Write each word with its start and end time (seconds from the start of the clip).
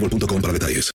boostmobile.com 0.00 0.40
para 0.42 0.52
detalles. 0.52 0.90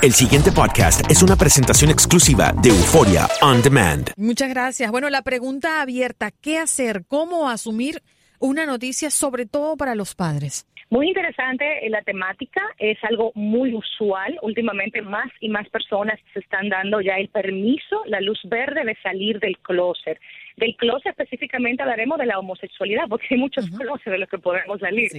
El 0.00 0.12
siguiente 0.12 0.52
podcast 0.52 1.10
es 1.10 1.22
una 1.24 1.34
presentación 1.34 1.90
exclusiva 1.90 2.52
de 2.62 2.68
Euforia 2.68 3.26
On 3.42 3.60
Demand. 3.62 4.12
Muchas 4.16 4.48
gracias. 4.48 4.90
Bueno, 4.92 5.10
la 5.10 5.22
pregunta 5.22 5.82
abierta, 5.82 6.30
¿qué 6.30 6.58
hacer? 6.58 7.02
¿Cómo 7.08 7.50
asumir 7.50 8.00
una 8.38 8.64
noticia, 8.64 9.10
sobre 9.10 9.46
todo 9.46 9.76
para 9.76 9.96
los 9.96 10.14
padres? 10.14 10.66
Muy 10.90 11.08
interesante 11.08 11.84
eh, 11.84 11.90
la 11.90 12.00
temática, 12.02 12.62
es 12.78 12.96
algo 13.02 13.32
muy 13.34 13.74
usual. 13.74 14.38
Últimamente 14.40 15.02
más 15.02 15.30
y 15.40 15.48
más 15.48 15.68
personas 15.68 16.18
se 16.32 16.40
están 16.40 16.70
dando 16.70 17.00
ya 17.00 17.16
el 17.16 17.28
permiso, 17.28 18.02
la 18.06 18.20
luz 18.20 18.38
verde 18.44 18.84
de 18.84 18.96
salir 19.02 19.38
del 19.38 19.58
closet. 19.58 20.18
Del 20.56 20.74
closet 20.76 21.10
específicamente 21.10 21.82
hablaremos 21.82 22.18
de 22.18 22.26
la 22.26 22.38
homosexualidad, 22.38 23.04
porque 23.08 23.26
hay 23.30 23.38
muchos 23.38 23.68
closets 23.70 24.10
de 24.10 24.18
los 24.18 24.28
que 24.30 24.38
podemos 24.38 24.80
salir. 24.80 25.10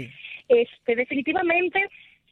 Este, 0.48 0.96
definitivamente 0.96 1.88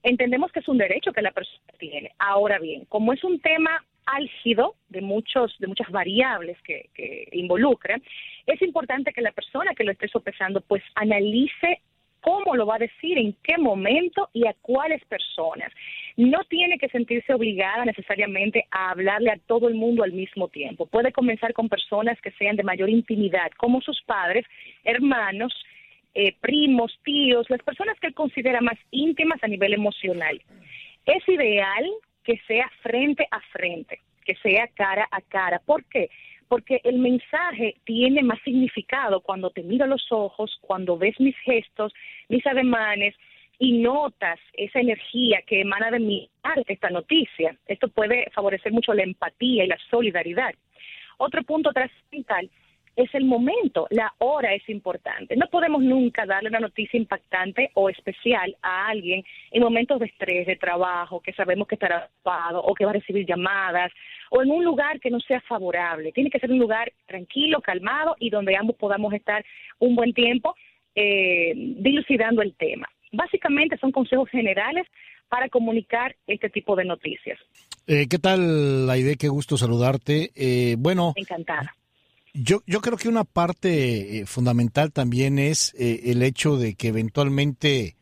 entendemos 0.10 0.52
que 0.52 0.60
es 0.60 0.68
un 0.68 0.78
derecho 0.78 1.12
que 1.12 1.22
la 1.22 1.32
persona 1.32 1.74
tiene. 1.78 2.12
Ahora 2.20 2.60
bien, 2.60 2.86
como 2.86 3.14
es 3.14 3.24
un 3.24 3.40
tema 3.40 3.84
álgido 4.06 4.76
de 4.88 5.02
muchos 5.02 5.56
de 5.60 5.68
muchas 5.68 5.90
variables 5.92 6.58
que, 6.64 6.90
que 6.94 7.28
involucra, 7.34 7.98
es 8.46 8.62
importante 8.62 9.12
que 9.12 9.22
la 9.22 9.32
persona 9.32 9.74
que 9.76 9.84
lo 9.84 9.92
esté 9.92 10.08
sopesando 10.08 10.62
pues 10.62 10.82
analice 10.96 11.82
cómo 12.22 12.56
lo 12.56 12.66
va 12.66 12.76
a 12.76 12.80
decir, 12.80 13.18
en 13.18 13.34
qué 13.44 13.58
momento 13.58 14.30
y 14.34 14.48
a 14.48 14.56
cuáles 14.62 15.04
personas. 15.06 15.72
No 16.18 16.44
tiene 16.50 16.78
que 16.78 16.90
sentirse 16.90 17.34
obligada 17.34 17.86
necesariamente 17.86 18.66
a 18.72 18.92
hablarle 18.92 19.32
a 19.32 19.40
todo 19.46 19.70
el 19.70 19.76
mundo 19.76 20.04
al 20.04 20.12
mismo 20.12 20.50
tiempo. 20.50 20.88
Puede 20.88 21.14
comenzar 21.14 21.54
con 21.54 21.70
personas 21.70 22.20
que 22.22 22.32
sean 22.32 22.56
de 22.56 22.64
mayor 22.64 22.90
intimidad, 22.90 23.50
como 23.58 23.82
sus 23.82 24.02
padres, 24.04 24.46
hermanos, 24.84 25.54
eh, 26.20 26.36
primos, 26.42 27.00
tíos, 27.04 27.48
las 27.48 27.62
personas 27.62 28.00
que 28.00 28.08
él 28.08 28.16
considera 28.16 28.60
más 28.60 28.80
íntimas 28.90 29.38
a 29.44 29.48
nivel 29.48 29.76
emocional. 29.76 30.42
Es 31.06 31.30
ideal 31.30 31.86
que 32.24 32.42
sea 32.48 32.68
frente 32.82 33.28
a 33.30 33.40
frente, 33.52 34.00
que 34.26 34.34
sea 34.38 34.68
cara 34.70 35.08
a 35.12 35.22
cara. 35.22 35.62
¿Por 35.64 35.86
qué? 35.86 36.10
Porque 36.48 36.82
el 36.84 36.98
mensaje 36.98 37.76
tiene 37.84 38.24
más 38.24 38.40
significado 38.44 39.22
cuando 39.22 39.52
te 39.52 39.62
miro 39.62 39.86
a 39.86 39.88
los 39.88 40.12
ojos, 40.12 40.58
cuando 40.62 40.98
ves 40.98 41.20
mis 41.20 41.38
gestos, 41.38 41.94
mis 42.30 42.44
ademanes 42.48 43.14
y 43.60 43.74
notas 43.74 44.40
esa 44.54 44.80
energía 44.80 45.44
que 45.46 45.62
emana 45.62 45.92
de 45.92 46.00
mi 46.00 46.28
arte 46.42 46.74
esta 46.74 46.90
noticia. 46.90 47.56
Esto 47.68 47.90
puede 47.90 48.32
favorecer 48.34 48.72
mucho 48.72 48.92
la 48.96 49.04
empatía 49.04 49.66
y 49.66 49.68
la 49.68 49.78
solidaridad. 49.92 50.56
Otro 51.20 51.44
punto 51.44 51.72
trascendental 51.74 52.50
es 52.98 53.14
el 53.14 53.26
momento, 53.26 53.86
la 53.92 54.12
hora 54.18 54.56
es 54.56 54.68
importante. 54.70 55.36
No 55.38 55.46
podemos 55.52 55.84
nunca 55.84 56.26
darle 56.26 56.50
una 56.50 56.60
noticia 56.60 56.98
impactante 56.98 57.70
o 57.76 57.90
especial 57.90 58.58
a 58.64 58.88
alguien 58.88 59.24
en 59.52 59.62
momentos 59.62 60.00
de 60.00 60.08
estrés, 60.08 60.48
de 60.48 60.56
trabajo, 60.56 61.22
que 61.22 61.32
sabemos 61.34 61.68
que 61.68 61.76
estará 61.76 62.10
ocupado 62.12 62.60
o 62.64 62.74
que 62.74 62.86
va 62.86 62.90
a 62.90 62.96
recibir 62.96 63.28
llamadas, 63.28 63.92
o 64.32 64.42
en 64.42 64.50
un 64.50 64.66
lugar 64.66 65.00
que 65.00 65.12
no 65.12 65.20
sea 65.20 65.40
favorable. 65.42 66.12
Tiene 66.12 66.32
que 66.32 66.40
ser 66.40 66.52
un 66.52 66.58
lugar 66.58 66.92
tranquilo, 67.06 67.62
calmado 67.62 68.16
y 68.20 68.32
donde 68.32 68.58
ambos 68.58 68.76
podamos 68.76 69.14
estar 69.14 69.46
un 69.78 69.96
buen 69.96 70.12
tiempo 70.14 70.56
eh, 70.96 71.54
dilucidando 71.56 72.42
el 72.42 72.56
tema. 72.56 72.90
Básicamente 73.12 73.78
son 73.78 73.92
consejos 73.92 74.28
generales 74.32 74.88
para 75.30 75.50
comunicar 75.50 76.16
este 76.26 76.50
tipo 76.50 76.76
de 76.76 76.86
noticias. 76.86 77.38
Eh, 77.86 78.08
¿Qué 78.10 78.18
tal, 78.18 78.90
Aide? 78.90 79.18
Qué 79.18 79.28
gusto 79.28 79.56
saludarte. 79.56 80.32
Eh, 80.36 80.76
bueno, 80.80 81.14
Encantada. 81.16 81.77
Yo, 82.40 82.62
yo 82.68 82.82
creo 82.82 82.98
que 82.98 83.10
una 83.10 83.24
parte 83.24 84.20
eh, 84.20 84.26
fundamental 84.28 84.92
también 84.92 85.40
es 85.40 85.74
eh, 85.74 86.02
el 86.06 86.22
hecho 86.22 86.56
de 86.56 86.76
que 86.76 86.90
eventualmente 86.90 87.96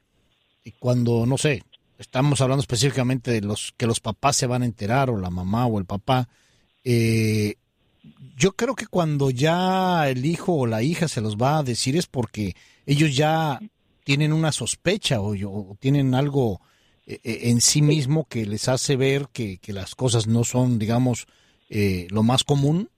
eh, 0.66 0.72
cuando, 0.78 1.26
no 1.26 1.38
sé, 1.38 1.64
estamos 2.00 2.42
hablando 2.42 2.60
específicamente 2.60 3.32
de 3.32 3.40
los 3.40 3.74
que 3.78 3.88
los 3.88 4.02
papás 4.02 4.36
se 4.36 4.48
van 4.48 4.62
a 4.62 4.66
enterar 4.66 5.10
o 5.10 5.18
la 5.18 5.30
mamá 5.30 5.68
o 5.68 5.80
el 5.80 5.86
papá, 5.86 6.28
eh, 6.84 7.56
yo 8.36 8.52
creo 8.58 8.76
que 8.76 8.88
cuando 8.88 9.30
ya 9.30 10.10
el 10.10 10.26
hijo 10.26 10.54
o 10.54 10.68
la 10.68 10.84
hija 10.84 11.08
se 11.08 11.22
los 11.22 11.38
va 11.38 11.60
a 11.60 11.64
decir 11.64 11.96
es 11.96 12.08
porque 12.08 12.58
ellos 12.86 13.16
ya 13.16 13.62
tienen 14.04 14.34
una 14.34 14.52
sospecha 14.52 15.22
o, 15.22 15.78
tienen 15.80 16.14
algo 16.14 16.60
en 17.06 17.62
sí 17.62 17.82
mismo 17.82 18.26
que 18.26 18.46
les 18.46 18.68
hace 18.68 18.98
ver 18.98 19.30
que, 19.32 19.60
que 19.60 19.72
las 19.72 19.96
cosas 19.96 20.28
no 20.28 20.44
son, 20.44 20.78
digamos, 20.78 21.28
eh, 21.70 22.08
lo 22.12 22.22
más 22.22 22.44
común 22.44 22.90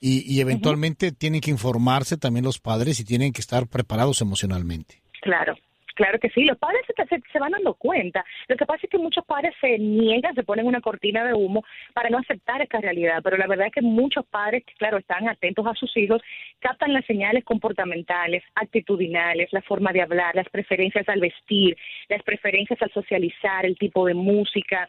y, 0.00 0.22
y 0.32 0.40
eventualmente 0.40 1.12
tienen 1.12 1.40
que 1.40 1.50
informarse 1.50 2.16
también 2.16 2.44
los 2.44 2.58
padres 2.60 3.00
y 3.00 3.04
tienen 3.04 3.32
que 3.32 3.40
estar 3.40 3.66
preparados 3.66 4.20
emocionalmente. 4.20 5.02
Claro, 5.20 5.56
claro 5.94 6.18
que 6.20 6.30
sí. 6.30 6.44
Los 6.44 6.56
padres 6.58 6.82
se, 6.86 7.04
se, 7.06 7.22
se 7.32 7.38
van 7.38 7.52
dando 7.52 7.74
cuenta. 7.74 8.24
Lo 8.46 8.56
que 8.56 8.64
pasa 8.64 8.80
es 8.84 8.90
que 8.90 8.98
muchos 8.98 9.24
padres 9.24 9.54
se 9.60 9.78
niegan, 9.78 10.34
se 10.34 10.44
ponen 10.44 10.66
una 10.66 10.80
cortina 10.80 11.24
de 11.24 11.34
humo 11.34 11.64
para 11.92 12.10
no 12.10 12.18
aceptar 12.18 12.62
esta 12.62 12.80
realidad. 12.80 13.20
Pero 13.22 13.36
la 13.36 13.48
verdad 13.48 13.66
es 13.66 13.72
que 13.72 13.82
muchos 13.82 14.24
padres, 14.26 14.62
claro, 14.78 14.98
están 14.98 15.28
atentos 15.28 15.66
a 15.66 15.74
sus 15.74 15.94
hijos, 15.96 16.22
captan 16.60 16.92
las 16.92 17.04
señales 17.04 17.44
comportamentales, 17.44 18.44
actitudinales, 18.54 19.52
la 19.52 19.62
forma 19.62 19.92
de 19.92 20.02
hablar, 20.02 20.34
las 20.34 20.48
preferencias 20.48 21.08
al 21.08 21.20
vestir, 21.20 21.76
las 22.08 22.22
preferencias 22.22 22.80
al 22.80 22.92
socializar, 22.92 23.66
el 23.66 23.76
tipo 23.76 24.06
de 24.06 24.14
música. 24.14 24.88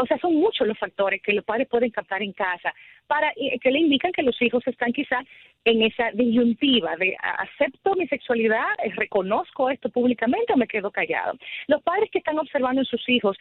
O 0.00 0.06
sea, 0.06 0.18
son 0.18 0.34
muchos 0.34 0.66
los 0.66 0.78
factores 0.78 1.20
que 1.22 1.32
los 1.32 1.44
padres 1.44 1.68
pueden 1.68 1.90
captar 1.90 2.22
en 2.22 2.32
casa 2.32 2.74
para 3.06 3.32
que 3.34 3.70
le 3.70 3.80
indican 3.80 4.12
que 4.12 4.22
los 4.22 4.40
hijos 4.40 4.66
están 4.66 4.92
quizás 4.92 5.26
en 5.64 5.82
esa 5.82 6.10
disyuntiva 6.12 6.96
de 6.96 7.16
acepto 7.20 7.94
mi 7.94 8.06
sexualidad, 8.06 8.68
reconozco 8.96 9.68
esto 9.68 9.90
públicamente 9.90 10.52
o 10.52 10.56
me 10.56 10.66
quedo 10.66 10.90
callado. 10.90 11.34
Los 11.66 11.82
padres 11.82 12.08
que 12.10 12.18
están 12.18 12.38
observando 12.38 12.80
en 12.80 12.86
sus 12.86 13.06
hijos 13.08 13.36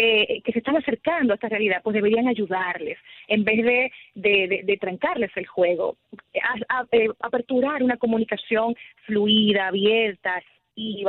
eh, 0.00 0.40
que 0.44 0.52
se 0.52 0.60
están 0.60 0.76
acercando 0.76 1.32
a 1.32 1.34
esta 1.34 1.48
realidad, 1.48 1.80
pues 1.82 1.94
deberían 1.94 2.28
ayudarles 2.28 2.98
en 3.26 3.42
vez 3.42 3.90
de, 4.14 4.62
de, 4.64 4.78
trancarles 4.80 5.32
el 5.34 5.46
juego, 5.46 5.96
eh, 6.32 7.08
aperturar 7.18 7.82
una 7.82 7.96
comunicación 7.96 8.76
fluida, 9.06 9.66
abierta, 9.66 10.40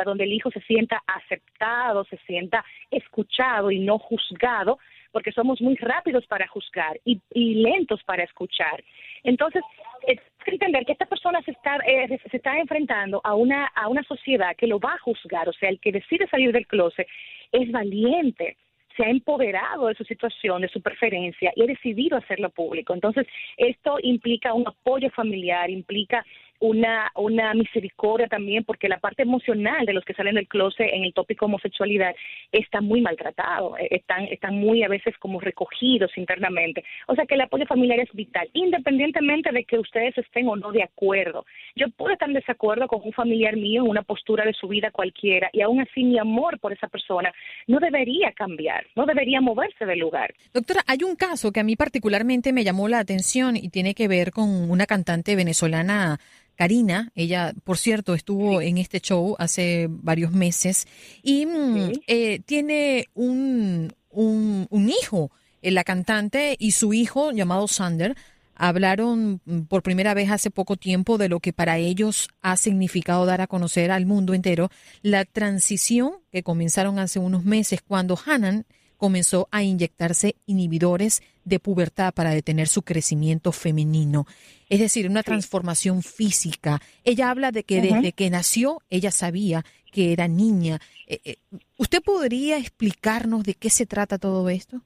donde 0.05 0.23
el 0.23 0.33
hijo 0.33 0.51
se 0.51 0.61
sienta 0.61 1.01
aceptado, 1.07 2.03
se 2.05 2.17
sienta 2.25 2.63
escuchado 2.91 3.71
y 3.71 3.79
no 3.79 3.99
juzgado, 3.99 4.79
porque 5.11 5.31
somos 5.31 5.61
muy 5.61 5.75
rápidos 5.75 6.25
para 6.27 6.47
juzgar 6.47 6.99
y, 7.05 7.19
lentos 7.33 8.03
para 8.03 8.23
escuchar. 8.23 8.83
Entonces, 9.23 9.63
es 10.07 10.19
que 10.45 10.51
entender 10.51 10.85
que 10.85 10.93
esta 10.93 11.05
persona 11.05 11.41
se 11.43 11.51
está, 11.51 11.77
eh, 11.85 12.19
se 12.29 12.37
está 12.37 12.57
enfrentando 12.57 13.21
a 13.23 13.35
una, 13.35 13.67
a 13.67 13.87
una 13.87 14.03
sociedad 14.03 14.55
que 14.55 14.67
lo 14.67 14.79
va 14.79 14.93
a 14.93 14.99
juzgar, 14.99 15.49
o 15.49 15.53
sea, 15.53 15.69
el 15.69 15.79
que 15.79 15.91
decide 15.91 16.27
salir 16.27 16.51
del 16.51 16.67
closet 16.67 17.07
es 17.51 17.71
valiente, 17.71 18.57
se 18.95 19.05
ha 19.05 19.09
empoderado 19.09 19.87
de 19.87 19.95
su 19.95 20.03
situación, 20.03 20.61
de 20.61 20.67
su 20.67 20.81
preferencia 20.81 21.53
y 21.55 21.63
ha 21.63 21.65
decidido 21.65 22.17
hacerlo 22.17 22.49
público. 22.49 22.93
Entonces, 22.93 23.25
esto 23.55 23.97
implica 24.03 24.53
un 24.53 24.67
apoyo 24.67 25.09
familiar, 25.11 25.69
implica 25.69 26.25
una, 26.59 27.11
una 27.15 27.53
misericordia 27.53 28.27
también, 28.27 28.63
porque 28.63 28.89
la 28.89 28.99
parte 28.99 29.23
emocional 29.23 29.85
de 29.85 29.93
los 29.93 30.03
que 30.03 30.13
salen 30.13 30.35
del 30.35 30.47
closet 30.47 30.89
en 30.91 31.03
el 31.03 31.13
tópico 31.13 31.45
homosexualidad 31.45 32.15
está 32.51 32.81
muy 32.81 33.01
maltratado, 33.01 33.77
eh, 33.77 33.87
están, 33.91 34.25
están 34.25 34.55
muy 34.55 34.83
a 34.83 34.89
veces 34.89 35.17
como 35.19 35.39
recogidos 35.39 36.11
internamente. 36.17 36.83
O 37.07 37.15
sea 37.15 37.25
que 37.25 37.35
el 37.35 37.41
apoyo 37.41 37.65
familiar 37.65 37.99
es 37.99 38.11
vital, 38.13 38.49
independientemente 38.53 39.51
de 39.51 39.63
que 39.63 39.79
ustedes 39.79 40.17
estén 40.17 40.47
o 40.47 40.55
no 40.55 40.71
de 40.71 40.83
acuerdo. 40.83 41.45
Yo 41.75 41.87
puedo 41.89 42.13
estar 42.13 42.27
en 42.27 42.35
desacuerdo 42.35 42.87
con 42.87 43.01
un 43.03 43.13
familiar 43.13 43.55
mío 43.55 43.83
en 43.83 43.89
una 43.89 44.03
postura 44.03 44.43
de 44.45 44.53
su 44.53 44.67
vida 44.67 44.91
cualquiera, 44.91 45.49
y 45.53 45.61
aún 45.61 45.79
así 45.79 46.03
mi 46.03 46.19
amor 46.19 46.59
por 46.59 46.73
esa 46.73 46.87
persona 46.87 47.31
no 47.67 47.79
debería 47.79 48.31
cambiar, 48.33 48.85
no 48.95 49.05
debería 49.05 49.41
moverse 49.41 49.85
del 49.85 49.99
lugar. 49.99 50.33
Doctora, 50.53 50.81
hay 50.87 51.03
un 51.03 51.15
caso 51.15 51.51
que 51.51 51.59
a 51.59 51.63
mí 51.63 51.75
particularmente 51.75 52.53
me 52.53 52.63
llamó 52.63 52.87
la 52.89 52.99
atención 52.99 53.55
y 53.55 53.69
tiene 53.69 53.93
que 53.93 54.07
ver 54.07 54.31
con 54.31 54.69
una 54.69 54.85
cantante 54.85 55.35
venezolana 55.35 56.19
Karina, 56.59 57.09
ella, 57.15 57.53
por 57.63 57.77
cierto, 57.77 58.13
estuvo 58.13 58.59
en 58.59 58.79
este 58.79 58.99
show 58.99 59.33
hace 59.39 59.87
varios 59.89 60.33
meses 60.33 60.87
y 61.23 61.45
mm, 61.45 61.91
eh, 62.05 62.41
tiene 62.45 63.07
un, 63.13 63.93
un, 64.09 64.89
hijo, 64.89 65.31
eh, 65.61 65.71
la 65.71 65.85
cantante 65.85 66.57
y 66.59 66.71
su 66.71 66.93
hijo 66.93 67.31
llamado 67.31 67.69
Sander 67.69 68.17
hablaron 68.55 69.39
mm, 69.45 69.61
por 69.69 69.83
primera 69.83 70.13
vez 70.13 70.31
hace 70.31 70.51
poco 70.51 70.75
tiempo 70.75 71.17
de 71.17 71.29
lo 71.29 71.39
que 71.39 71.53
para 71.53 71.77
ellos 71.77 72.27
ha 72.41 72.57
significado 72.57 73.25
dar 73.25 73.39
a 73.39 73.47
conocer 73.47 73.89
al 73.89 74.05
mundo 74.05 74.33
entero 74.33 74.69
la 75.01 75.23
transición 75.23 76.15
que 76.29 76.43
comenzaron 76.43 76.99
hace 76.99 77.19
unos 77.19 77.45
meses 77.45 77.81
cuando 77.81 78.19
Hanan 78.25 78.65
comenzó 78.99 79.47
a 79.49 79.63
inyectarse 79.63 80.35
inhibidores 80.45 81.23
de 81.45 81.59
pubertad 81.59 82.13
para 82.13 82.31
detener 82.31 82.67
su 82.67 82.83
crecimiento 82.83 83.51
femenino. 83.53 84.27
Es 84.67 84.79
decir, 84.81 85.07
una 85.07 85.23
transformación 85.23 86.03
física. 86.03 86.81
Ella 87.05 87.31
habla 87.31 87.51
de 87.51 87.63
que 87.63 87.81
desde 87.81 88.11
que 88.11 88.29
nació 88.29 88.83
ella 88.89 89.09
sabía 89.09 89.65
que 89.91 90.11
era 90.11 90.27
niña. 90.27 90.79
Eh, 91.07 91.21
eh, 91.23 91.37
¿Usted 91.77 92.03
podría 92.03 92.57
explicarnos 92.57 93.43
de 93.43 93.55
qué 93.55 93.69
se 93.69 93.85
trata 93.85 94.19
todo 94.19 94.47
esto? 94.49 94.81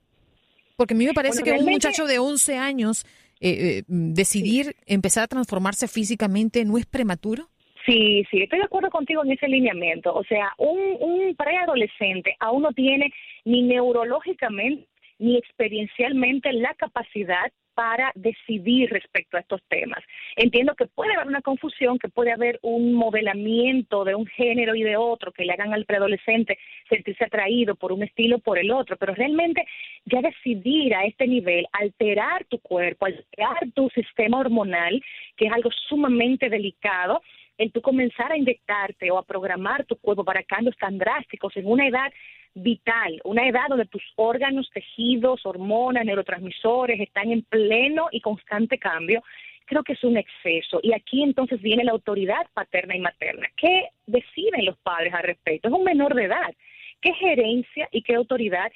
Porque 0.77 0.93
a 0.93 0.97
mí 0.97 1.05
me 1.05 1.13
parece 1.13 1.41
que 1.41 1.51
un 1.51 1.65
muchacho 1.65 2.05
de 2.05 2.19
11 2.19 2.57
años 2.57 3.05
eh, 3.41 3.83
decidir 3.87 4.75
empezar 4.85 5.23
a 5.23 5.27
transformarse 5.27 5.87
físicamente 5.87 6.63
no 6.65 6.77
es 6.77 6.85
prematuro. 6.85 7.49
Sí, 7.85 8.25
sí, 8.31 8.43
estoy 8.43 8.59
de 8.59 8.65
acuerdo 8.65 8.89
contigo 8.89 9.23
en 9.23 9.31
ese 9.31 9.47
lineamiento. 9.47 10.13
O 10.13 10.23
sea, 10.23 10.53
un, 10.57 10.79
un 10.99 11.35
preadolescente 11.35 12.35
aún 12.39 12.61
no 12.63 12.71
tiene 12.71 13.11
ni 13.45 13.61
neurológicamente 13.63 14.87
ni 15.19 15.37
experiencialmente 15.37 16.51
la 16.53 16.73
capacidad 16.73 17.51
para 17.73 18.11
decidir 18.15 18.89
respecto 18.89 19.37
a 19.37 19.39
estos 19.39 19.61
temas. 19.67 20.03
Entiendo 20.35 20.75
que 20.75 20.85
puede 20.85 21.13
haber 21.13 21.27
una 21.27 21.41
confusión, 21.41 21.97
que 21.97 22.09
puede 22.09 22.31
haber 22.31 22.59
un 22.61 22.93
modelamiento 22.93 24.03
de 24.03 24.15
un 24.15 24.27
género 24.27 24.75
y 24.75 24.83
de 24.83 24.97
otro 24.97 25.31
que 25.31 25.45
le 25.45 25.53
hagan 25.53 25.73
al 25.73 25.85
preadolescente 25.85 26.57
sentirse 26.89 27.25
atraído 27.25 27.75
por 27.75 27.91
un 27.91 28.03
estilo 28.03 28.37
o 28.37 28.39
por 28.39 28.59
el 28.59 28.71
otro, 28.71 28.97
pero 28.97 29.15
realmente 29.15 29.65
ya 30.05 30.21
decidir 30.21 30.93
a 30.93 31.05
este 31.05 31.27
nivel, 31.27 31.65
alterar 31.71 32.45
tu 32.45 32.59
cuerpo, 32.59 33.05
alterar 33.05 33.71
tu 33.73 33.89
sistema 33.89 34.39
hormonal, 34.39 35.01
que 35.35 35.45
es 35.45 35.51
algo 35.51 35.71
sumamente 35.71 36.49
delicado, 36.49 37.21
el 37.57 37.71
tú 37.71 37.81
comenzar 37.81 38.31
a 38.31 38.37
inyectarte 38.37 39.11
o 39.11 39.17
a 39.17 39.23
programar 39.23 39.85
tu 39.85 39.95
cuerpo 39.97 40.23
para 40.23 40.43
cambios 40.43 40.75
tan 40.77 40.97
drásticos 40.97 41.55
en 41.57 41.67
una 41.67 41.87
edad 41.87 42.11
vital, 42.55 43.19
una 43.23 43.47
edad 43.47 43.67
donde 43.69 43.85
tus 43.85 44.03
órganos, 44.15 44.69
tejidos, 44.71 45.45
hormonas, 45.45 46.05
neurotransmisores 46.05 46.99
están 46.99 47.31
en 47.31 47.43
pleno 47.43 48.07
y 48.11 48.21
constante 48.21 48.77
cambio, 48.77 49.23
creo 49.65 49.83
que 49.83 49.93
es 49.93 50.03
un 50.03 50.17
exceso. 50.17 50.79
Y 50.83 50.93
aquí 50.93 51.23
entonces 51.23 51.61
viene 51.61 51.83
la 51.83 51.91
autoridad 51.91 52.47
paterna 52.53 52.95
y 52.95 52.99
materna. 52.99 53.49
¿Qué 53.55 53.89
deciden 54.05 54.65
los 54.65 54.77
padres 54.79 55.13
al 55.13 55.23
respecto? 55.23 55.67
Es 55.67 55.73
un 55.73 55.83
menor 55.83 56.13
de 56.13 56.25
edad. 56.25 56.53
¿Qué 57.01 57.13
gerencia 57.13 57.87
y 57.91 58.01
qué 58.01 58.15
autoridad 58.15 58.71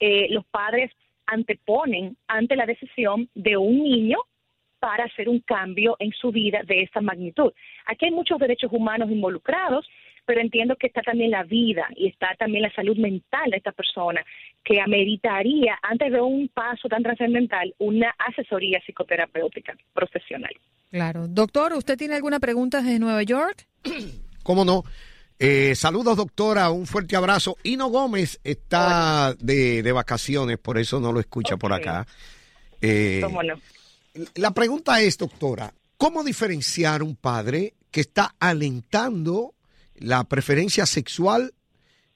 eh, 0.00 0.28
los 0.30 0.44
padres 0.46 0.90
anteponen 1.26 2.16
ante 2.26 2.56
la 2.56 2.66
decisión 2.66 3.28
de 3.34 3.56
un 3.56 3.82
niño 3.82 4.18
para 4.78 5.04
hacer 5.04 5.28
un 5.28 5.40
cambio 5.40 5.96
en 5.98 6.12
su 6.12 6.30
vida 6.30 6.60
de 6.66 6.82
esta 6.82 7.00
magnitud. 7.00 7.52
Aquí 7.86 8.06
hay 8.06 8.10
muchos 8.10 8.38
derechos 8.38 8.70
humanos 8.72 9.10
involucrados, 9.10 9.86
pero 10.24 10.40
entiendo 10.40 10.76
que 10.76 10.88
está 10.88 11.00
también 11.00 11.30
la 11.30 11.42
vida 11.42 11.88
y 11.96 12.08
está 12.08 12.34
también 12.38 12.62
la 12.62 12.72
salud 12.74 12.96
mental 12.98 13.50
de 13.50 13.56
esta 13.56 13.72
persona, 13.72 14.22
que 14.62 14.80
ameritaría, 14.80 15.78
antes 15.82 16.12
de 16.12 16.20
un 16.20 16.48
paso 16.48 16.88
tan 16.88 17.02
trascendental, 17.02 17.74
una 17.78 18.14
asesoría 18.18 18.80
psicoterapéutica 18.84 19.74
profesional. 19.94 20.52
Claro. 20.90 21.28
Doctor, 21.28 21.72
¿usted 21.72 21.96
tiene 21.96 22.14
alguna 22.14 22.40
pregunta 22.40 22.82
desde 22.82 22.98
Nueva 22.98 23.22
York? 23.22 23.66
¿Cómo 24.42 24.64
no? 24.64 24.82
Eh, 25.38 25.74
saludos, 25.76 26.16
doctora, 26.16 26.70
un 26.70 26.86
fuerte 26.86 27.16
abrazo. 27.16 27.56
Hino 27.62 27.88
Gómez 27.88 28.40
está 28.44 29.34
de, 29.38 29.82
de, 29.82 29.92
vacaciones, 29.92 30.58
por 30.58 30.78
eso 30.78 31.00
no 31.00 31.12
lo 31.12 31.20
escucha 31.20 31.56
por 31.56 31.72
acá. 31.72 32.06
Eh, 32.80 33.20
¿Cómo 33.22 33.42
no? 33.42 33.54
La 34.34 34.52
pregunta 34.52 35.00
es, 35.00 35.18
doctora, 35.18 35.72
¿cómo 35.96 36.24
diferenciar 36.24 37.02
un 37.02 37.14
padre 37.14 37.74
que 37.90 38.00
está 38.00 38.34
alentando 38.40 39.54
la 39.96 40.24
preferencia 40.24 40.86
sexual 40.86 41.52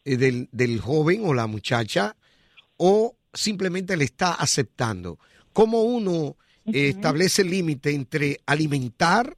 eh, 0.04 0.16
del, 0.16 0.80
joven 0.80 1.22
o 1.24 1.34
la 1.34 1.46
muchacha 1.46 2.16
o 2.76 3.16
simplemente 3.32 3.96
le 3.96 4.04
está 4.04 4.34
aceptando? 4.34 5.18
¿Cómo 5.52 5.82
uno 5.82 6.36
eh, 6.66 6.88
establece 6.88 7.42
el 7.42 7.50
límite 7.50 7.90
entre 7.90 8.38
alimentar 8.46 9.36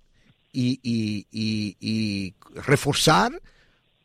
y, 0.53 0.79
y, 0.83 2.35
reforzar 2.55 3.33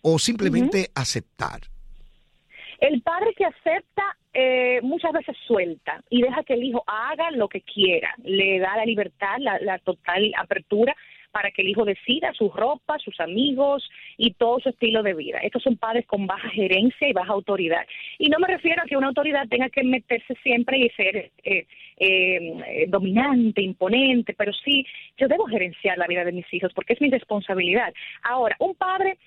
o 0.01 0.20
simplemente 0.20 0.92
aceptar? 0.96 1.62
El 2.80 3.01
padre 3.04 3.34
que 3.38 3.46
acepta 3.46 4.18
eh, 4.41 4.79
muchas 4.81 5.12
veces 5.12 5.36
suelta 5.46 6.01
y 6.10 6.22
deja 6.22 6.43
que 6.43 6.53
el 6.53 6.63
hijo 6.63 6.84
haga 6.88 7.31
lo 7.31 7.50
que 7.50 7.62
quiera, 7.62 8.13
le 8.24 8.60
da 8.60 8.77
la 8.77 8.86
libertad, 8.86 9.38
la, 9.39 9.77
total 9.79 10.31
apertura 10.38 10.96
para 11.31 11.51
que 11.51 11.62
el 11.62 11.67
hijo 11.67 11.84
decida 11.84 12.31
su 12.34 12.50
ropa, 12.50 12.98
sus 13.00 13.19
amigos 13.19 13.88
y 14.17 14.34
todo 14.34 14.60
su 14.62 14.69
estilo 14.69 15.03
de 15.03 15.13
vida. 15.13 15.39
Estos 15.39 15.62
son 15.62 15.75
padres 15.75 16.08
con 16.08 16.25
baja 16.25 16.50
gerencia 16.50 17.08
y 17.08 17.13
baja 17.13 17.34
autoridad. 17.34 17.86
Y 18.17 18.29
no 18.29 18.39
me 18.39 18.48
refiero 18.48 18.81
a 18.81 18.86
que 18.86 18.96
una 18.96 19.08
autoridad 19.08 19.48
tenga 19.50 19.69
que 19.69 19.84
meterse 19.84 20.34
siempre 20.41 20.77
y 20.77 20.89
ser 20.91 21.31
eh, 21.43 21.67
eh, 21.98 22.86
dominante, 22.88 23.62
imponente, 23.62 24.34
pero 24.34 24.53
sí, 24.53 24.86
yo 25.17 25.27
debo 25.27 25.46
gerenciar 25.48 25.98
la 25.98 26.08
vida 26.08 26.24
de 26.24 26.31
mis 26.31 26.51
hijos 26.53 26.72
porque 26.74 26.93
es 26.93 27.01
mi 27.01 27.10
responsabilidad. 27.10 27.93
Ahora, 28.24 28.55
un 28.60 28.74
padre 28.75 29.17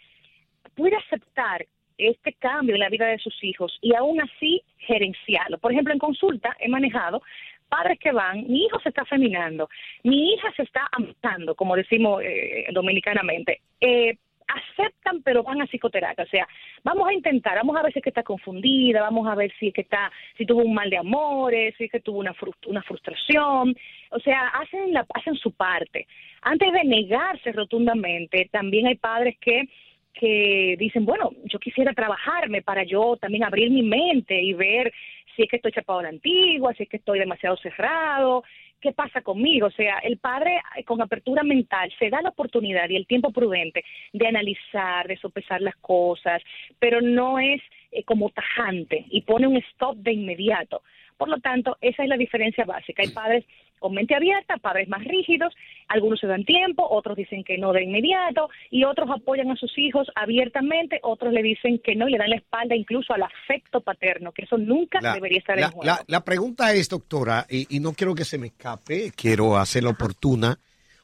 puede 0.75 0.97
aceptar 0.97 1.67
este 1.99 2.33
cambio 2.35 2.75
en 2.75 2.81
la 2.81 2.89
vida 2.89 3.07
de 3.07 3.19
sus 3.19 3.43
hijos 3.43 3.79
y 3.81 3.95
aún 3.95 4.21
así 4.21 4.63
gerenciarlo. 4.79 5.59
Por 5.59 5.73
ejemplo, 5.73 5.93
en 5.93 5.99
consulta 5.99 6.57
he 6.61 6.69
manejado 6.69 7.23
padres 7.69 7.99
que 7.99 8.13
van, 8.13 8.47
mi 8.49 8.65
hijo 8.67 8.79
se 8.81 8.91
está 8.91 9.05
feminando, 9.07 9.69
mi 10.03 10.35
hija 10.35 10.53
se 10.57 10.63
está 10.63 10.87
amando, 10.93 11.55
como 11.55 11.75
decimos 11.75 12.23
eh, 12.23 12.67
dominicanamente. 12.73 13.61
Eh, 13.81 14.17
aceptan 14.53 15.23
pero 15.23 15.43
van 15.43 15.63
a 15.63 15.67
psicoterapia, 15.67 16.25
o 16.25 16.29
sea, 16.29 16.47
vamos 16.85 17.09
a 17.09 17.15
intentar, 17.15 17.57
vamos 17.57 17.77
a 17.77 17.83
ver 17.83 17.93
si 17.93 17.99
es 17.99 18.03
que 18.03 18.11
está 18.11 18.23
confundida, 18.23 19.01
vamos 19.01 19.27
a 19.27 19.35
ver 19.35 19.53
si 19.59 19.69
es 19.69 19.75
que 19.75 19.83
está, 19.83 20.11
si 20.37 20.45
tuvo 20.45 20.63
un 20.63 20.75
mal 20.75 20.91
de 20.91 20.99
amores, 20.99 21.75
si 21.77 21.85
es 21.85 21.91
que 21.91 22.01
tuvo 22.01 22.19
una, 22.19 22.35
una 22.67 22.83
frustración, 22.83 23.75
o 24.11 24.21
sea, 24.21 24.49
hacen 24.49 24.93
la, 24.93 25.07
hacen 25.15 25.35
su 25.37 25.53
parte. 25.53 26.07
Antes 26.43 26.73
de 26.73 26.85
negarse 26.85 27.53
rotundamente, 27.53 28.49
también 28.51 28.87
hay 28.87 28.97
padres 28.97 29.37
que 29.41 29.69
que 30.13 30.77
dicen, 30.79 31.05
bueno, 31.05 31.31
yo 31.45 31.59
quisiera 31.59 31.93
trabajarme 31.93 32.63
para 32.63 32.85
yo 32.85 33.17
también 33.17 33.45
abrir 33.45 33.71
mi 33.71 33.83
mente 33.83 34.41
y 34.41 34.53
ver 34.53 34.93
si 35.35 35.43
es 35.43 35.49
que 35.49 35.57
estoy 35.57 35.73
chapado 35.73 36.01
a 36.01 36.03
la 36.05 36.09
antigua, 36.11 36.75
si 36.75 36.83
es 36.83 36.89
que 36.89 36.99
estoy 36.99 37.19
demasiado 37.19 37.57
cerrado, 37.57 38.45
¿qué 38.81 38.93
pasa 38.93 39.23
conmigo? 39.23 39.69
O 39.69 39.71
sea, 39.71 39.99
el 39.99 40.19
padre 40.19 40.61
eh, 40.77 40.85
con 40.85 41.01
apertura 41.01 41.43
mental 41.43 41.91
se 41.99 42.11
da 42.11 42.21
la 42.21 42.31
oportunidad 42.31 42.89
y 42.91 42.97
el 42.97 43.07
tiempo 43.07 43.31
prudente 43.31 43.85
de 44.13 44.27
analizar, 44.27 45.07
de 45.07 45.17
sopesar 45.17 45.63
las 45.63 45.77
cosas, 45.77 46.43
pero 46.79 47.01
no 47.01 47.39
es 47.39 47.63
eh, 47.93 48.03
como 48.05 48.31
tajante 48.31 49.07
y 49.09 49.23
pone 49.23 49.47
un 49.47 49.57
stop 49.57 49.97
de 49.97 50.13
inmediato. 50.13 50.83
Por 51.17 51.29
lo 51.29 51.39
tanto, 51.39 51.79
esa 51.81 52.03
es 52.03 52.09
la 52.09 52.17
diferencia 52.17 52.65
básica. 52.65 53.03
Hay 53.03 53.11
padres 53.11 53.45
con 53.83 53.93
mente 53.93 54.15
abierta, 54.15 54.57
padres 54.57 54.89
más 54.89 55.05
rígidos, 55.05 55.53
algunos 55.89 56.21
se 56.21 56.27
dan 56.27 56.45
tiempo, 56.45 56.89
otros 56.89 57.17
dicen 57.17 57.45
que 57.45 57.59
no 57.59 57.73
de 57.73 57.83
inmediato 57.83 58.49
y 58.71 58.85
otros 58.85 59.11
apoyan 59.11 59.51
a 59.51 59.57
sus 59.57 59.77
hijos 59.77 60.09
abiertamente, 60.15 61.01
otros 61.03 61.35
le 61.35 61.43
dicen 61.43 61.81
que 61.85 61.95
no 61.95 62.09
y 62.09 62.13
le 62.13 62.19
dan 62.19 62.31
la 62.31 62.37
espalda 62.37 62.75
incluso 62.75 63.13
al 63.13 63.23
afecto 63.23 63.83
paterno, 63.83 64.33
que 64.33 64.45
eso 64.45 64.57
nunca 64.57 65.01
debería 65.13 65.39
estar 65.39 65.59
la, 65.59 65.67
en 65.67 65.73
juego. 65.73 65.85
La, 65.85 66.03
la 66.07 66.25
pregunta 66.25 66.73
es, 66.73 66.89
doctora, 66.89 67.47
y, 67.51 67.77
y 67.77 67.81
no 67.81 67.93
quiero 67.93 68.15
que 68.15 68.25
se 68.25 68.39
me 68.39 68.47
escape, 68.47 69.13
quiero 69.15 69.59
hacerla 69.59 69.91
oportuna. 69.91 70.59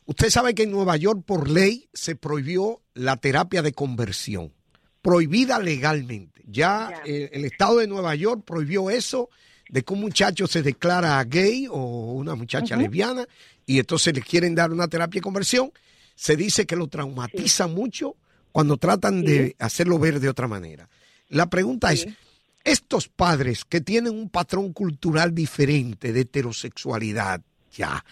Usted 0.07 0.31
sabe 0.31 0.55
que 0.55 0.63
en 0.63 0.71
Nueva 0.71 0.97
York 0.97 1.23
por 1.27 1.51
ley 1.51 1.89
se 1.93 2.17
prohibió 2.17 2.81
la 2.95 3.17
terapia 3.19 3.61
de 3.61 3.73
conversión, 3.73 4.55
prohibida 5.03 5.59
legalmente. 5.59 6.43
Ya 6.47 7.03
eh, 7.05 7.29
el 7.33 7.45
estado 7.45 7.79
de 7.79 7.89
Nueva 7.89 8.15
York 8.15 8.43
prohibió 8.47 8.89
eso 8.89 9.29
de 9.69 9.83
que 9.83 9.93
un 9.93 10.01
muchacho 10.01 10.47
se 10.47 10.63
declara 10.63 11.23
gay 11.25 11.67
o 11.71 12.13
una 12.13 12.35
muchacha 12.35 12.77
lesbiana 12.77 13.27
y 13.67 13.79
entonces 13.79 14.15
le 14.15 14.23
quieren 14.23 14.55
dar 14.55 14.73
una 14.73 14.89
terapia 14.89 15.19
de 15.19 15.25
conversión. 15.25 15.71
Se 16.15 16.37
dice 16.37 16.67
que 16.67 16.77
lo 16.77 16.89
traumatiza 16.89 17.67
mucho 17.67 18.17
cuando 18.51 18.77
tratan 18.77 19.23
de 19.23 19.55
hacerlo 19.59 19.99
ver 19.99 20.21
de 20.21 20.29
otra 20.29 20.49
manera. 20.49 20.89
La 21.29 21.47
pregunta 21.47 21.93
es, 21.93 22.09
estos 22.65 23.09
padres 23.09 23.65
que 23.65 23.81
tienen 23.81 24.15
un 24.15 24.29
patrón 24.31 24.73
cultural 24.73 25.35
diferente 25.35 26.13
de 26.13 26.21
heterosexualidad 26.21 27.41
ya, 27.71 28.05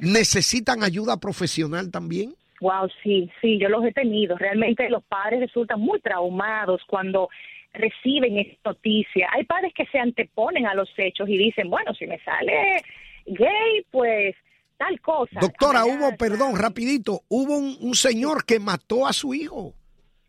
¿necesitan 0.00 0.82
ayuda 0.82 1.18
profesional 1.18 1.90
también? 1.90 2.34
Wow, 2.60 2.88
sí, 3.02 3.30
sí, 3.40 3.58
yo 3.60 3.68
los 3.68 3.84
he 3.84 3.92
tenido. 3.92 4.36
Realmente 4.36 4.88
los 4.88 5.04
padres 5.04 5.40
resultan 5.40 5.80
muy 5.80 6.00
traumados 6.00 6.80
cuando 6.88 7.28
reciben 7.76 8.38
esta 8.38 8.70
noticia. 8.70 9.28
Hay 9.32 9.44
padres 9.44 9.72
que 9.74 9.86
se 9.86 9.98
anteponen 9.98 10.66
a 10.66 10.74
los 10.74 10.88
hechos 10.96 11.28
y 11.28 11.36
dicen, 11.36 11.70
bueno, 11.70 11.94
si 11.94 12.06
me 12.06 12.18
sale 12.20 12.82
gay, 13.26 13.84
pues 13.90 14.34
tal 14.76 15.00
cosa. 15.00 15.40
Doctora, 15.40 15.84
hubo, 15.84 16.16
perdón, 16.16 16.58
rapidito, 16.58 17.22
hubo 17.28 17.56
un, 17.56 17.76
un 17.80 17.94
señor 17.94 18.44
que 18.44 18.58
mató 18.58 19.06
a 19.06 19.12
su 19.12 19.34
hijo, 19.34 19.74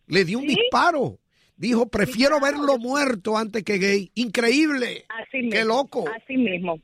le 0.08 0.26
dio 0.26 0.40
un 0.40 0.48
disparo, 0.48 1.20
dijo, 1.56 1.88
prefiero 1.88 2.40
verlo 2.40 2.78
muerto 2.78 3.38
antes 3.38 3.64
que 3.64 3.78
gay. 3.78 4.12
Increíble. 4.16 5.06
Así 5.10 5.38
mismo. 5.38 5.52
Qué 5.52 5.66
loco. 5.66 6.06
Así 6.16 6.38
mismo. 6.38 6.80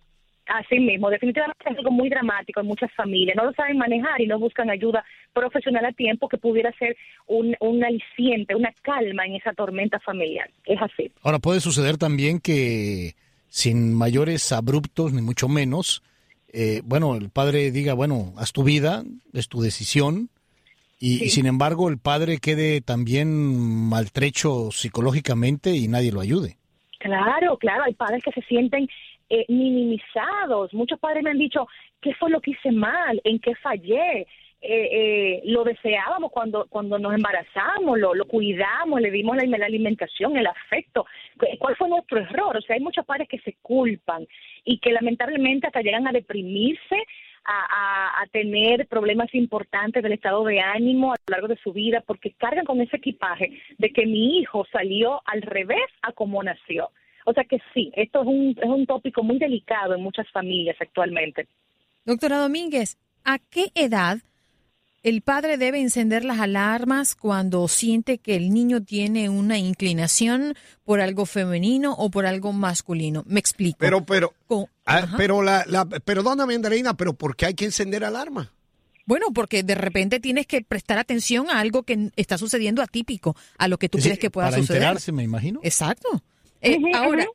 Así 0.46 0.78
mismo, 0.78 1.10
definitivamente 1.10 1.64
es 1.66 1.78
algo 1.78 1.92
muy 1.92 2.10
dramático 2.10 2.60
en 2.60 2.68
muchas 2.68 2.92
familias. 2.94 3.36
No 3.36 3.46
lo 3.46 3.54
saben 3.54 3.78
manejar 3.78 4.20
y 4.20 4.28
no 4.28 4.40
buscan 4.40 4.70
ayuda 4.70 5.04
profesional 5.32 5.86
a 5.86 5.94
tiempo 5.94 6.28
que 6.28 6.38
pudiera 6.38 6.72
ser 6.74 6.98
un, 7.28 7.56
un 7.62 7.84
aliciente, 7.84 8.54
una 8.54 8.74
calma 8.82 9.26
en 9.26 9.36
esa 9.36 9.54
tormenta 9.54 10.00
familiar. 10.00 10.50
Es 10.66 10.82
así. 10.82 11.12
Ahora 11.22 11.40
puede 11.40 11.62
suceder 11.62 11.98
también 11.98 12.40
que 12.40 13.16
sin 13.48 13.94
mayores 13.94 14.52
abruptos, 14.52 15.14
ni 15.14 15.22
mucho 15.22 15.48
menos, 15.48 16.04
eh, 16.52 16.82
bueno, 16.84 17.16
el 17.16 17.30
padre 17.30 17.72
diga, 17.72 17.94
bueno, 17.94 18.34
haz 18.38 18.52
tu 18.52 18.64
vida, 18.64 19.04
es 19.34 19.48
tu 19.48 19.62
decisión, 19.62 20.30
y, 21.00 21.24
y 21.24 21.30
sin 21.30 21.46
embargo 21.46 21.90
el 21.90 21.98
padre 21.98 22.38
quede 22.38 22.82
también 22.82 23.90
maltrecho 23.90 24.72
psicológicamente 24.72 25.76
y 25.76 25.88
nadie 25.88 26.12
lo 26.12 26.20
ayude. 26.20 26.58
Claro, 27.00 27.58
claro, 27.58 27.84
hay 27.84 27.94
padres 27.94 28.24
que 28.24 28.32
se 28.32 28.42
sienten 28.44 28.88
eh, 29.30 29.46
minimizados. 29.50 30.74
Muchos 30.74 31.00
padres 31.00 31.24
me 31.24 31.32
han 31.32 31.38
dicho, 31.38 31.68
¿qué 32.02 32.14
fue 32.16 32.30
lo 32.30 32.42
que 32.42 32.52
hice 32.52 32.72
mal? 32.72 33.20
¿En 33.24 33.40
qué 33.40 33.56
fallé? 33.56 34.28
Eh, 34.66 34.88
eh, 34.92 35.42
lo 35.44 35.66
deseábamos 35.66 36.32
cuando 36.32 36.68
cuando 36.70 36.98
nos 36.98 37.14
embarazamos, 37.14 38.00
lo, 38.00 38.14
lo 38.14 38.26
cuidamos, 38.26 39.02
le 39.02 39.12
dimos 39.12 39.36
la, 39.36 39.58
la 39.58 39.66
alimentación, 39.66 40.38
el 40.38 40.48
afecto. 40.48 41.06
¿Cu- 41.38 41.58
¿Cuál 41.60 41.76
fue 41.76 41.90
nuestro 41.90 42.20
error? 42.20 42.56
O 42.56 42.62
sea, 42.62 42.76
hay 42.78 42.82
muchos 42.82 43.06
padres 43.06 43.28
que 43.28 43.40
se 43.40 43.58
culpan 43.62 44.26
y 44.64 44.80
que 44.80 44.94
lamentablemente 44.94 45.68
hasta 45.68 45.82
llegan 45.82 46.08
a 46.08 46.14
deprimirse, 46.14 46.96
a, 47.44 47.60
a, 48.18 48.22
a 48.22 48.28
tener 48.28 48.88
problemas 48.88 49.36
importantes 49.36 50.02
del 50.02 50.14
estado 50.14 50.46
de 50.46 50.62
ánimo 50.62 51.12
a 51.12 51.18
lo 51.28 51.32
largo 51.34 51.48
de 51.50 51.58
su 51.58 51.74
vida 51.74 52.02
porque 52.08 52.32
cargan 52.32 52.64
con 52.64 52.80
ese 52.80 52.96
equipaje 52.96 53.52
de 53.78 53.90
que 53.90 54.06
mi 54.06 54.38
hijo 54.40 54.66
salió 54.72 55.22
al 55.26 55.42
revés 55.42 55.90
a 56.04 56.14
como 56.14 56.42
nació. 56.42 56.90
O 57.26 57.34
sea 57.34 57.44
que 57.46 57.58
sí, 57.74 57.92
esto 57.96 58.22
es 58.22 58.28
un, 58.28 58.50
es 58.62 58.70
un 58.70 58.86
tópico 58.86 59.24
muy 59.24 59.40
delicado 59.40 59.96
en 59.96 60.02
muchas 60.04 60.30
familias 60.32 60.76
actualmente. 60.80 61.48
Doctora 62.06 62.38
Domínguez, 62.38 62.98
¿a 63.24 63.40
qué 63.40 63.72
edad 63.76 64.20
el 65.04 65.22
padre 65.22 65.58
debe 65.58 65.80
encender 65.82 66.24
las 66.24 66.40
alarmas 66.40 67.16
cuando 67.16 67.68
siente 67.68 68.18
que 68.20 68.36
el 68.36 68.54
niño 68.54 68.84
tiene 68.84 69.30
una 69.30 69.58
inclinación 69.58 70.56
por 70.86 71.02
algo 71.02 71.26
femenino 71.26 71.94
o 71.94 72.10
por 72.10 72.26
algo 72.26 72.54
masculino? 72.54 73.24
Me 73.28 73.40
explico. 73.40 73.78
Pero, 73.80 74.06
pero, 74.06 74.34
Con- 74.48 74.66
ah, 74.86 75.08
pero 75.18 75.42
la, 75.42 75.64
la, 75.68 75.86
perdóname, 75.86 76.56
Andreina, 76.56 76.94
pero 76.96 77.14
¿por 77.14 77.36
qué 77.36 77.48
hay 77.48 77.54
que 77.54 77.66
encender 77.66 78.04
alarma? 78.06 78.52
Bueno, 79.06 79.28
porque 79.34 79.64
de 79.64 79.76
repente 79.76 80.22
tienes 80.22 80.48
que 80.48 80.62
prestar 80.62 80.98
atención 80.98 81.50
a 81.50 81.60
algo 81.60 81.84
que 81.84 82.10
está 82.16 82.38
sucediendo 82.38 82.82
atípico, 82.82 83.36
a 83.58 83.68
lo 83.68 83.78
que 83.78 83.90
tú 83.90 83.98
Es 83.98 84.06
crees 84.06 84.20
que 84.20 84.30
pueda 84.32 84.48
para 84.50 84.58
suceder. 84.62 84.82
enterarse, 84.82 85.12
me 85.12 85.24
imagino. 85.24 85.60
Exacto. 85.64 86.22
Eh, 86.64 86.80
ahora, 86.96 87.26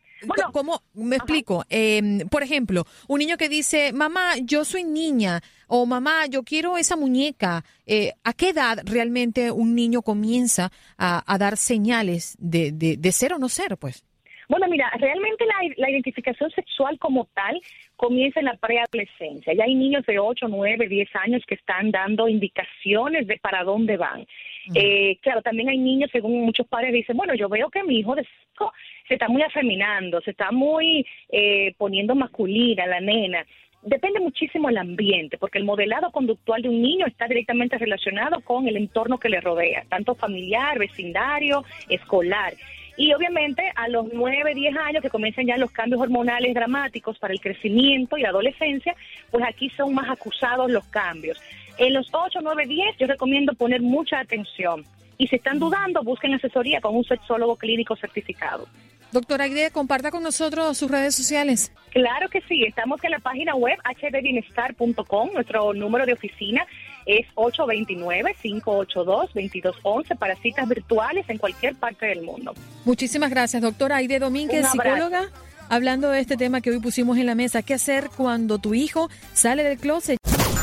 ¿cómo? 0.53 0.83
Me 0.95 1.17
explico. 1.17 1.65
Eh, 1.71 2.25
por 2.31 2.43
ejemplo, 2.43 2.85
un 3.07 3.19
niño 3.19 3.37
que 3.37 3.49
dice, 3.49 3.93
mamá, 3.93 4.33
yo 4.43 4.65
soy 4.65 4.85
niña, 4.85 5.41
o 5.67 5.87
mamá, 5.87 6.27
yo 6.27 6.43
quiero 6.43 6.77
esa 6.79 6.97
muñeca. 6.97 7.63
Eh, 7.87 8.13
¿A 8.25 8.33
qué 8.33 8.51
edad 8.51 8.79
realmente 8.85 9.53
un 9.53 9.75
niño 9.75 10.03
comienza 10.03 10.71
a, 10.97 11.23
a 11.33 11.39
dar 11.39 11.57
señales 11.57 12.37
de, 12.41 12.73
de, 12.73 12.97
de 12.97 13.13
ser 13.13 13.35
o 13.35 13.39
no 13.39 13.49
ser, 13.49 13.77
pues? 13.77 14.05
Bueno, 14.49 14.67
mira, 14.69 14.91
realmente 14.99 15.45
la, 15.45 15.75
la 15.77 15.91
identificación 15.91 16.51
sexual 16.53 16.99
como 16.99 17.27
tal 17.35 17.61
comienza 17.97 18.41
en 18.41 18.47
la 18.47 18.57
preadolescencia. 18.57 19.53
Ya 19.53 19.65
hay 19.65 19.75
niños 19.75 20.07
de 20.07 20.19
8, 20.19 20.47
9, 20.49 20.89
10 20.89 21.09
años 21.17 21.43
que 21.47 21.55
están 21.55 21.91
dando 21.91 22.29
indicaciones 22.29 23.27
de 23.27 23.37
para 23.39 23.63
dónde 23.63 23.99
van. 23.99 24.27
Eh, 24.75 25.19
claro, 25.23 25.43
también 25.43 25.69
hay 25.69 25.79
niños, 25.79 26.11
según 26.13 26.45
muchos 26.45 26.67
padres 26.67 26.93
dicen, 26.93 27.17
bueno, 27.17 27.35
yo 27.35 27.49
veo 27.49 27.71
que 27.71 27.83
mi 27.85 27.99
hijo 27.99 28.15
de 28.15 28.27
5 28.53 28.73
se 29.07 29.15
está 29.15 29.29
muy 29.29 29.43
afeminando, 29.43 30.21
se 30.21 30.33
está 30.33 30.51
muy 30.51 31.07
eh, 31.31 31.75
poniendo 31.79 32.15
masculina, 32.15 32.87
la 32.87 33.01
nena. 33.01 33.45
Depende 33.83 34.21
muchísimo 34.21 34.69
el 34.69 34.77
ambiente, 34.77 35.39
porque 35.39 35.59
el 35.59 35.65
modelado 35.65 36.11
conductual 36.11 36.63
de 36.63 36.69
un 36.69 36.83
niño 36.83 37.07
está 37.07 37.29
directamente 37.29 37.79
relacionado 37.79 38.41
con 38.41 38.67
el 38.67 38.77
entorno 38.77 39.19
que 39.19 39.29
le 39.29 39.41
rodea, 39.41 39.85
tanto 39.89 40.15
familiar, 40.15 40.79
vecindario, 40.79 41.65
escolar. 41.89 42.55
Y 42.97 43.13
obviamente 43.13 43.63
a 43.77 43.87
los 43.87 44.13
9, 44.13 44.55
10 44.55 44.77
años 44.77 45.03
que 45.03 45.09
comienzan 45.09 45.47
ya 45.47 45.57
los 45.57 45.71
cambios 45.71 46.01
hormonales 46.01 46.53
dramáticos 46.53 47.17
para 47.21 47.33
el 47.33 47.41
crecimiento 47.41 48.19
y 48.19 48.23
la 48.23 48.31
adolescencia, 48.31 48.97
pues 49.31 49.45
aquí 49.47 49.71
son 49.71 49.95
más 49.95 50.11
acusados 50.11 50.69
los 50.69 50.85
cambios. 50.89 51.41
En 51.79 51.95
los 51.95 52.09
8, 52.13 52.41
9, 52.43 52.67
10 52.67 52.97
yo 52.99 53.07
recomiendo 53.07 53.55
poner 53.55 53.81
mucha 53.81 54.21
atención. 54.21 54.85
Y 55.17 55.29
si 55.29 55.37
están 55.37 55.59
dudando, 55.59 56.03
busquen 56.03 56.35
asesoría 56.35 56.81
con 56.81 56.97
un 56.97 57.05
sexólogo 57.05 57.57
clínico 57.57 57.97
certificado. 57.97 58.67
Doctora 59.11 59.45
Aide, 59.45 59.71
comparta 59.71 60.11
con 60.11 60.23
nosotros 60.23 60.77
sus 60.77 60.91
redes 60.91 61.15
sociales. 61.15 61.73
Claro 61.91 62.29
que 62.29 62.43
sí, 62.43 62.65
estamos 62.65 63.03
en 63.03 63.13
la 63.13 63.21
página 63.21 63.55
web 63.55 63.79
hdbienestar.com, 63.85 65.31
nuestro 65.33 65.73
número 65.73 66.05
de 66.05 66.13
oficina 66.13 66.67
es 67.07 67.27
829-582-2211 67.37 70.19
para 70.19 70.37
citas 70.37 70.69
virtuales 70.69 71.25
en 71.29 71.39
cualquier 71.39 71.75
parte 71.75 72.05
del 72.07 72.21
mundo. 72.23 72.53
Muchísimas 72.85 73.31
gracias, 73.31 73.63
doctora 73.63 73.97
Aide 73.97 74.19
Domínguez, 74.19 74.69
psicóloga, 74.69 75.31
hablando 75.71 76.11
de 76.11 76.21
este 76.21 76.37
tema 76.37 76.61
que 76.61 76.71
hoy 76.71 76.81
pusimos 76.81 77.17
en 77.17 77.25
la 77.25 77.35
mesa. 77.35 77.63
¿Qué 77.63 77.73
hacer 77.73 78.11
cuando 78.15 78.59
tu 78.59 78.75
hijo 78.75 79.09
sale 79.33 79.65
del 79.65 79.79
closet? 79.79 80.18